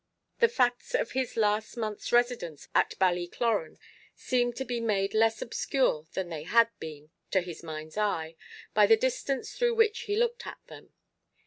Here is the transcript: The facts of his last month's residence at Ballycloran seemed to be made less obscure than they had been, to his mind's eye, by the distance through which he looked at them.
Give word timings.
The 0.39 0.47
facts 0.47 0.95
of 0.95 1.11
his 1.11 1.37
last 1.37 1.77
month's 1.77 2.11
residence 2.11 2.67
at 2.73 2.97
Ballycloran 2.97 3.77
seemed 4.15 4.55
to 4.55 4.65
be 4.65 4.79
made 4.79 5.13
less 5.13 5.43
obscure 5.43 6.07
than 6.13 6.29
they 6.29 6.41
had 6.41 6.71
been, 6.79 7.11
to 7.29 7.41
his 7.41 7.61
mind's 7.61 7.99
eye, 7.99 8.35
by 8.73 8.87
the 8.87 8.97
distance 8.97 9.53
through 9.55 9.75
which 9.75 9.99
he 10.09 10.15
looked 10.17 10.47
at 10.47 10.57
them. 10.65 10.91